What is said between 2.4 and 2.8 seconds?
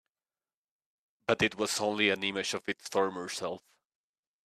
of